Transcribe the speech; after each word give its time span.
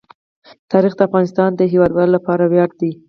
تاریخ 0.71 0.93
د 0.97 1.01
افغانستان 1.07 1.49
د 1.55 1.61
هیوادوالو 1.71 2.15
لپاره 2.17 2.43
ویاړ 2.51 2.71
دی. 2.79 2.91